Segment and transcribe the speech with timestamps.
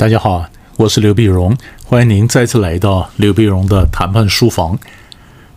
[0.00, 0.46] 大家好，
[0.78, 1.54] 我是刘碧荣，
[1.84, 4.78] 欢迎您再次来到刘碧荣的谈判书房。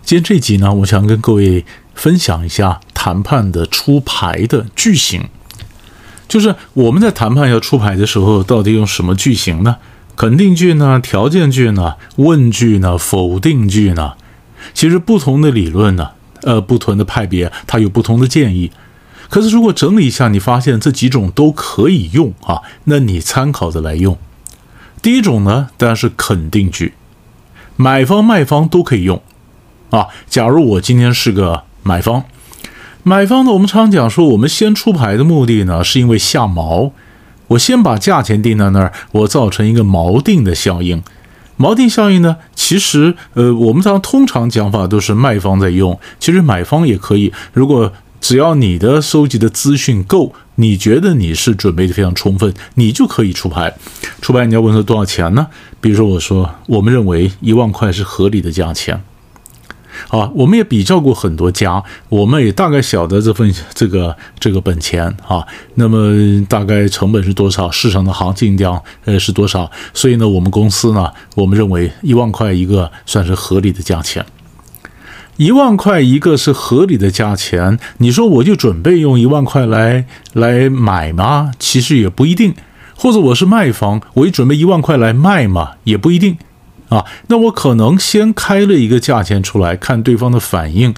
[0.03, 1.63] 今天这集呢，我想跟各位
[1.95, 5.29] 分享一下谈判的出牌的句型，
[6.27, 9.77] 就是我们在谈判要出牌的时候，到底用什么句型呢？
[10.17, 10.99] 肯定句呢？
[11.01, 11.95] 条件句呢？
[12.17, 12.97] 问句呢？
[12.97, 14.15] 否定句呢？
[14.73, 16.09] 其实不同的理论呢，
[16.41, 18.73] 呃，不同的派别，它有不同的建议。
[19.29, 24.17] 可是如果整理一下，你发现这几种都可以用啊，那你参考着来用。
[25.03, 26.93] 第一种呢，当然是肯定句，
[27.75, 29.21] 买方卖方都可以用
[29.89, 30.07] 啊。
[30.29, 32.23] 假如我今天是个买方，
[33.03, 36.91] 买方呢，我们常讲说，我们先出牌的目的呢，是因为下锚，
[37.47, 41.03] 我先把价钱定在那儿，我造成一个锚定的效应。
[41.59, 47.31] 锚定效应呢，其实呃，我们常通常讲法都是卖方在用，其实买方也可以。
[47.51, 47.91] 如果
[48.23, 53.75] 只要你的收集的资讯够，你觉得你是准备的非常充分，你就可以出牌。
[54.21, 55.47] 出牌你要问他多少钱呢？
[55.81, 59.03] 比如说我说，我们认为一万块是合理的价钱。
[60.07, 69.69] 啊，我们也比较过很多家，我们也大概晓得这份这个这个本钱啊，那么大概成本是多少，市场的行情量呃是多少？
[69.93, 74.25] 所以呢，我们公司呢，我们认为一万块一个算是合理的价钱。
[75.37, 81.51] 一万块一个是合理的价钱，你说我就准备用一万块来来买吗？
[81.57, 82.53] 其实也不一定。
[82.95, 86.37] 或者我是卖方，我也准备一万块来卖嘛，也不一定。
[86.89, 90.93] 啊，那我可能先开了一个价钱出来，看对方的反应。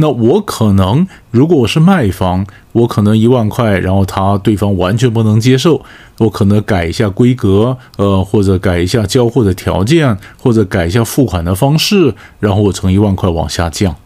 [0.00, 5.82] 那我可能，如果我是卖方，我可能一万块，然后他对方完全不能接受，
[6.18, 13.96] 我可能改一下规格，呃，或者改一下交货的条件，或者改一下付款的方式，然后我从一万块往下降，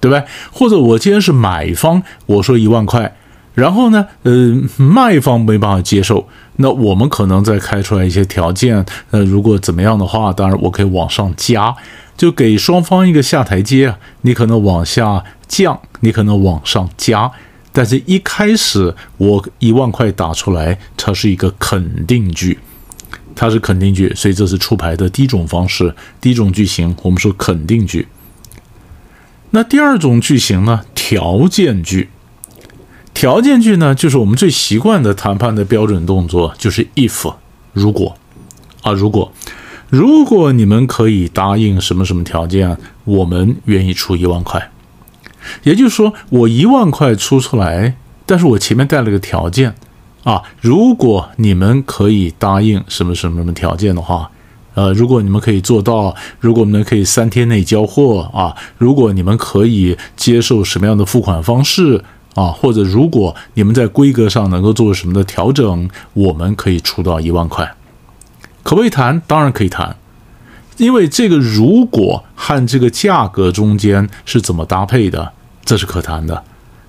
[0.00, 0.24] 对吧？
[0.50, 3.14] 或者我既然是买方，我说一万块，
[3.54, 6.26] 然后呢，呃，卖方没办法接受，
[6.56, 11.74] 那我们可能再开出来一些条件，呃，如果怎么样的话，当然我可以往上加。
[12.14, 17.28] 就给双方一个下台阶啊，你可能往下降，你可能往上加，
[17.72, 22.58] 但是一开始我一万块打出来，它是一个肯定句，
[23.34, 28.06] 它是肯定句，所以这是出牌的第一种方式，第一种句型，我们说肯定句。
[29.50, 30.82] 那第二种句型呢？
[30.94, 32.10] 条件句，
[33.22, 37.32] 条件句呢，就是我们最习惯的谈判的标准动作，就是 if
[37.72, 38.16] 如果
[38.82, 39.30] 啊，如果。
[39.90, 44.72] 如果你们可以答应什么什么条件，我们愿意出一万块。
[45.62, 47.94] 也就是说，我一万块出出来，
[48.26, 49.76] 但是我前面带了个条件
[50.24, 50.42] 啊。
[50.60, 54.32] 如果你们可以答应什么什么什么条件的话，
[54.74, 62.02] 呃，如果你们可以做到，如果我们可以三天内交货啊，如果你们可以接受什么样的付款方式
[62.34, 67.74] 啊，或者如果你们在规格上能够做什么的调整，我们可以出到一万块。
[68.62, 69.20] 可不可以谈？
[69.26, 69.96] 当然可以谈，
[70.76, 75.32] 因为这个如果和这个价格中间是怎么搭配的，
[75.64, 76.44] 这是可谈的。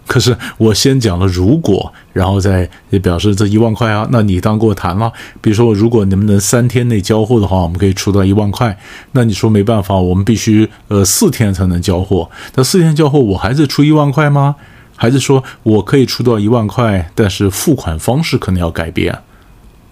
[0.05, 5.11] 可是我先讲了如果，然后再也表示这一万块啊，那你当跟我谈了。
[5.41, 8.77] 比如说，如果你们能三天内交货的话，我们可以出到一万块。
[9.13, 12.29] 那你说没办法，我们必须呃四天才能交货。
[12.55, 14.57] 那四天交货，我还是出一万块吗？
[14.95, 19.19] 还是说我可以出到一万块，但是付款方式可能要改变？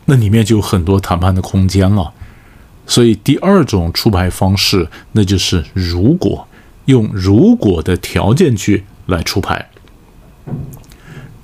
[0.05, 2.11] 那里面就有很多谈判的空间了，
[2.87, 6.47] 所以第二种出牌方式，那就是如果
[6.85, 9.69] 用如果的条件句来出牌。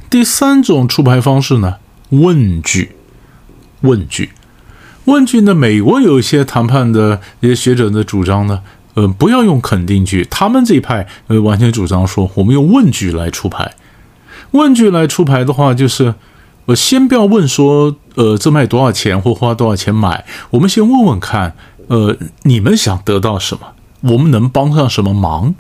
[0.10, 1.76] 第三种出牌方式呢，
[2.10, 2.96] 问句，
[3.82, 4.32] 问句，
[5.06, 8.64] 问句呢，美国有一些谈判的一些学者的主张呢，
[8.98, 13.76] 呃，不要用肯定句，他们这一派呃完全主张说，我们用问句来出牌。
[14.52, 16.16] 问句来出牌的话，就是。
[16.68, 21.56] 我先不要问说，呃，这卖多少钱或花多少钱买，我们先问问看，
[21.88, 23.68] 呃，你们想得到什么？
[24.02, 25.56] 我们能帮上什么忙？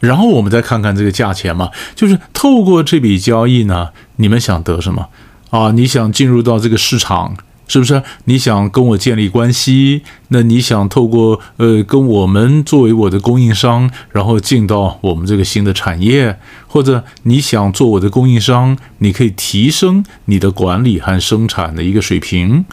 [0.00, 5.08] 然后我们再看看这个价钱嘛，就是透过这笔交易呢，你们想得什么？
[5.50, 7.36] 啊，你想进入到这个市场？
[7.68, 10.02] 是不是你想跟我建立关系？
[10.28, 22.64] 那你想透过呃跟我们作为我的供应商，然后进到我们这个新的产业，或者你想做我的供应商，你可以提升你的管理和生产的一个水平，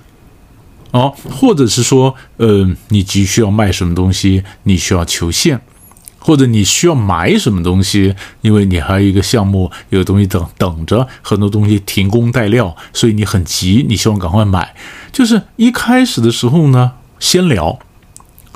[0.92, 5.62] 哦，或者是说呃你急需要卖什么东西，你需要求现。
[6.30, 14.76] 或者你需要买什么东西，因为你还有一个项目，有东西等等着，很多东西停工待料，所以你很急，你希望赶快买。
[15.12, 17.80] 就是一开始的时候呢，先聊，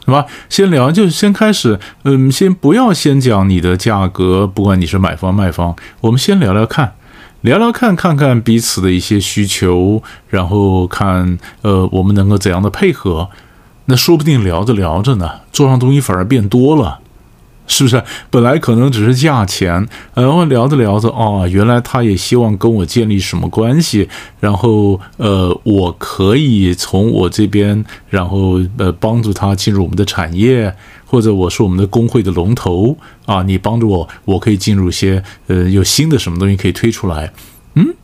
[0.06, 0.28] 是吧？
[0.50, 6.94] 先聊就是先开始，嗯，先不要先讲你的价格，不管你是买方卖方，我们先聊聊看，
[7.42, 13.30] 聊聊看看看彼此的一些需求，然后看呃我们能够怎样的配合。
[13.86, 17.00] 那说不定聊着聊着呢，桌上东西反而变多了。
[17.66, 18.04] 是不是？
[18.30, 24.08] 本来可能只是价钱，然后聊着聊着，哦，原来他也希望跟我建立什么关系，
[24.40, 30.76] 然后呃，我可以从我这边，然后呃，帮助他进入我们的产业，
[31.06, 37.32] 或者我是我们的工会的龙头啊，你帮助我，我可以进入一些呃，有新的什么东西可以推出来，
[37.76, 37.96] 嗯，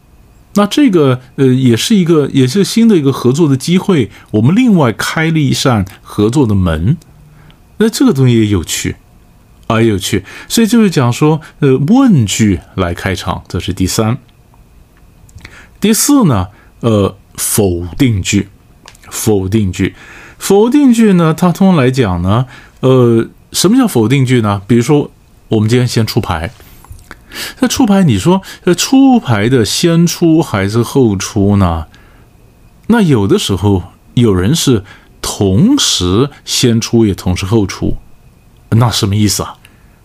[0.54, 6.98] 那这个呃，也是一个也是新的一个合作的机会，我们另外开了一扇合作的门，
[7.78, 8.96] 那这个东西也有趣。
[9.70, 14.18] 啊，有趣，所以就是讲说，呃，问句来开场，这是第三。
[15.80, 16.48] 第四呢，
[16.80, 18.50] 呃，否定句，
[19.12, 19.94] 否定句，
[20.40, 22.48] 否定句呢，它通常来讲呢，
[22.80, 24.60] 呃，什么叫否定句呢？
[24.66, 25.12] 比如说，
[25.50, 26.52] 我们今天先出牌，
[27.60, 31.86] 那出牌，你说，呃，出牌的先出还是后出呢？
[32.88, 33.84] 那有的时候
[34.16, 34.84] 有人是
[35.22, 37.98] 同时先出也同时后出，
[38.72, 39.58] 那什么意思啊？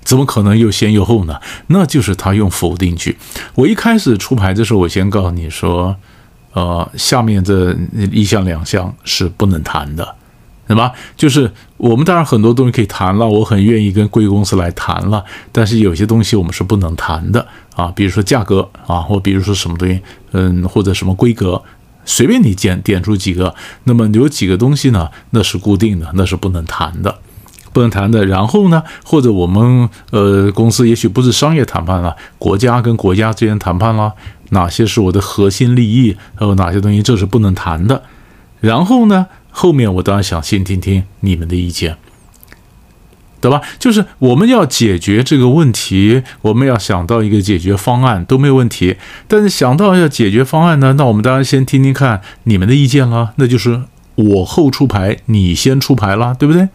[0.05, 1.41] 怎么可能又先又后呢？
[1.69, 3.17] 那就是他用否定句。
[3.55, 5.97] 我一开始出牌的时候，我先告诉你说，
[6.53, 7.75] 呃，下面这
[8.13, 10.15] 一项两项是不能谈的，
[10.69, 10.93] 对吧？
[11.17, 20.01] 就是我们当然很多东西可以谈了，我很愿意跟贵公司来谈了，但是有些东西我们是不能谈的啊，比如说价格啊，或比如说什么东西，
[20.33, 21.63] 嗯，或者什么规格，
[22.05, 23.55] 随便你点点出几个，
[23.85, 27.19] 那么有几个东西呢，那是固定的，那是不能谈的。
[27.75, 28.83] 不能谈的，然后呢？
[29.05, 34.15] 或者我们呃公司也许不是商业谈判了，国家跟国家之间谈判了，
[34.51, 36.17] 哪些是我的核心利益？
[36.37, 38.05] 还有哪些东西这是不能谈的？
[38.61, 39.27] 然后呢？
[39.51, 41.97] 后面我当然想先听听你们的意见，
[43.41, 43.61] 对吧？
[43.79, 48.97] 就是我们要解决这个问题，我们要想到一个解决方案都没有问题。
[49.29, 53.33] 但是想到要解决方案呢，那我们当然先听听看你们的意见了。
[53.37, 53.83] 那就是
[54.17, 56.69] 我后出牌，你先出牌了，对不对？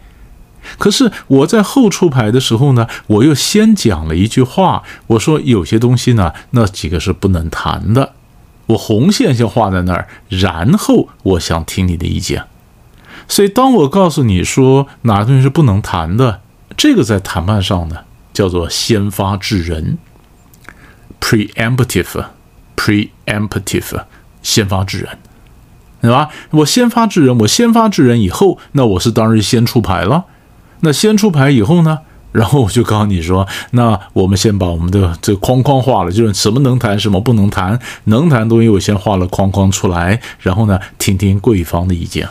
[0.78, 8.14] 可是我在后出牌的时候呢，我又先讲了一句话，我说有些东西呢，那几个是不能谈的，
[8.66, 12.44] 我红线先画在那儿，然后我想听你的意见。
[13.28, 16.40] 所以当我告诉你说哪个东西是不能谈的，
[16.76, 17.98] 这个在谈判上呢
[18.32, 19.98] 叫做先发制人
[21.20, 24.04] ，preemptive，preemptive，
[24.42, 25.18] 先发制人，
[26.00, 26.30] 对吧？
[26.50, 30.24] 我先发制人，我先发制人以后，那我是当然先出牌了。
[30.80, 32.00] 那先出牌以后呢？
[32.32, 42.28] 然后我就告诉你说，那我们先把我们的这框框画了，就是什么能谈，什么不能谈，能谈东西我先画了框框出来，然后呢，听听贵方的意见，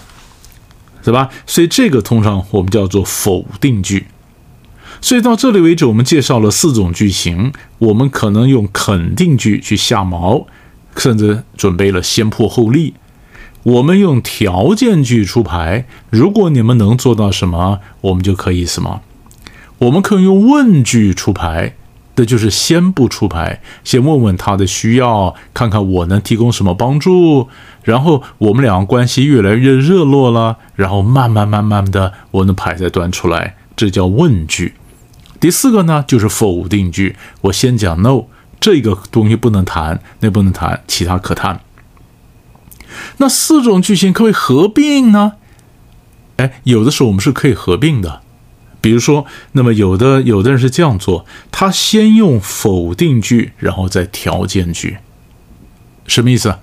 [1.04, 1.30] 是吧？
[1.46, 4.08] 所以这个通常我们叫做否定句。
[5.02, 10.46] 所以到这里为止，我们介绍了四种句型，我们可能用肯定句去下锚，
[10.96, 12.94] 甚至准备了先破后立。
[13.64, 19.02] 我们用条件句出牌，如果你们能做到什么，我们就可以什么。
[19.80, 21.76] 我们可以用问句出牌，
[22.16, 27.48] 那就是先不出牌，先问问他的需要，看看我能提供什么帮助。
[27.84, 34.74] 然后我们两个关系越来越热络了，然后慢慢慢慢的，我的牌再端出来，这叫问句。
[35.40, 38.26] 第四个呢，就是否定句，我先讲 no，
[38.60, 41.62] 这个东西不能谈，那不能谈，其他可谈。
[43.18, 45.34] 那四种句型可以合并呢？
[46.38, 48.22] 哎，有的时候我们是可以合并的。
[48.82, 55.00] 比如说，那么有的有的人是这样做，他先用否定句，然后再条件句。
[56.08, 56.56] 什么意思？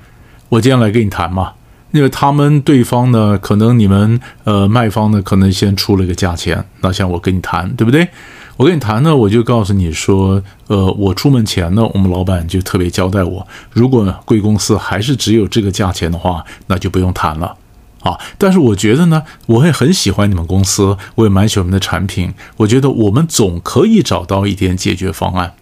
[0.49, 1.53] 我今天来跟你谈嘛，
[1.91, 8.09] 因为他们对方呢，可能你们呃卖方呢，可能先出了一个价钱，那像我跟你谈，对不对？
[8.57, 17.55] 我跟你谈呢，我就告诉你说，呃，我出门前呢，我们老板就特别交代我，如果贵公司还是只有这个价钱的话，那就不用谈了，
[18.01, 18.19] 啊。
[18.39, 25.53] 但是我觉得呢，我也很喜欢你们公司，我也蛮喜欢你们的产品，我觉得我们总可以找到一点解决方案，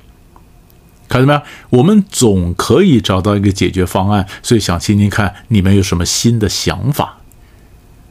[1.09, 1.43] 看到没有？
[1.71, 7.19] 我们总可以找到一个解决方案，所以想听听看你们有什么新的想法，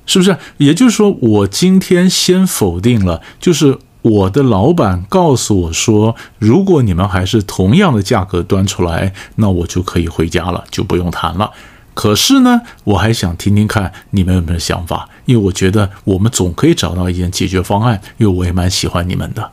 [0.06, 0.36] 是不是？
[0.58, 3.80] 也就是说，我今天先否定了，就是。
[4.04, 11.52] 我的老板告诉我说：“如果你们还是同样的价格端出来，那我就可以回家了，就不用谈了。
[11.94, 19.52] 可是呢，我还想听听看你们有没有想法，因为我觉得我们总可以找到一件解决方案，因为我也蛮喜欢你们的，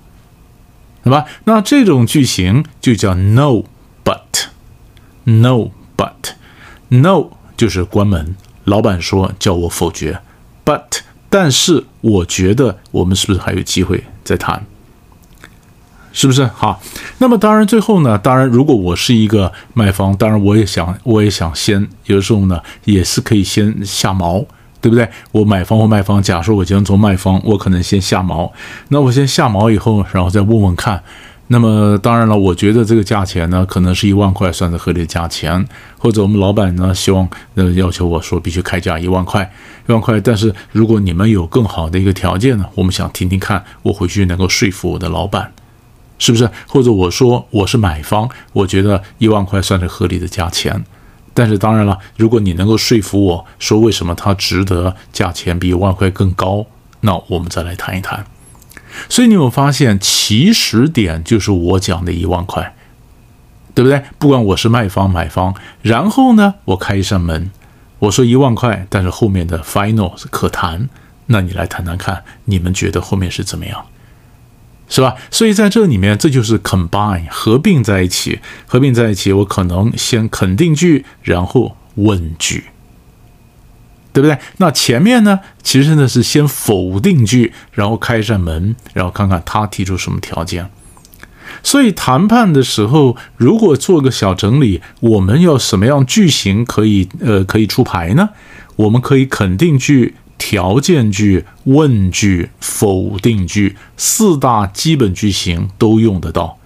[1.04, 1.26] 对吧？
[1.45, 3.62] 那这种句型就叫 no
[4.02, 10.21] but，no but，no 就是关门，老板说叫我否决
[10.64, 11.02] ，but。
[11.33, 14.65] 但是我觉得我们是不是还有机会再谈？
[16.13, 16.45] 是不是？
[16.47, 16.81] 好，
[17.19, 24.45] 那么当然最后呢，当然如果我是一个卖方，当然我也想，我也想先有的时候呢，也是可以先下毛，
[24.81, 25.09] 对不对？
[25.33, 28.53] 我买方或卖方，假设我今天做卖方，我可能先下毛，
[28.89, 31.03] 那我先下毛以后，然后再问问看。
[31.52, 35.66] 那么当然了，我觉得这个价钱呢，可能是一万块算是合理的价钱，
[35.99, 39.50] 或者我们老板呢希望呃要求我说必须开价一万块，
[39.88, 40.21] 一万块。
[40.21, 45.52] 但是如果你们有更好的一个条件呢，我们想听听看，我回去能够说服我的老板，
[46.21, 46.49] 是不是？
[46.69, 50.85] 或者我说我是买方，我觉得一万块算是合理的价钱。
[51.35, 56.64] 但是当然了，如果你能够说服我说为什么它值得价钱比一万块更高，
[57.00, 58.25] 那我们再来谈一谈。
[59.09, 62.75] 所以你有发现起始点就是我讲的一万块，
[63.75, 64.02] 对不对？
[64.19, 67.50] 不管我是卖方买方，然后呢，我开一扇门，
[68.00, 70.88] 我说一万块，但是后面的 final 是可谈，
[71.26, 73.87] 那你来谈谈看，你们觉得后面是怎么样，
[74.88, 75.16] 是吧？
[75.30, 82.64] 所以在这里面，这就是 combine 合并在一起，合并在一起，我可能先肯定句，然后问句。
[84.12, 84.38] 对不对？
[84.57, 90.69] 那前面呢，其实呢是先否定句，然后开一扇门，然后看看他提出什么条件。
[91.62, 98.31] 所以谈判的时候，如果做个小整理，我们要什么样句型可以呃可以出牌呢？
[98.76, 106.57] 我们可以肯定句、条件句、问句、否定句四大基本句型都用得到。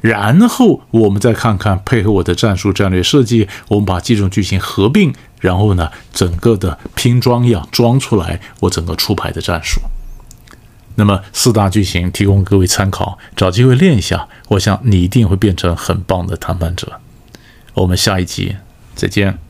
[0.00, 5.12] 然后我们再看看配合我的战术战略设计，我们把几种句型合并。
[5.46, 9.80] 然后呢，整个的拼装一样装出来，我整个出牌的战术。
[10.96, 17.00] 那么四大剧情提供各位参考，找机会练一下，我想你一定会变成很棒的谈判者。
[17.74, 18.56] 我们下一集
[18.96, 19.45] 再见。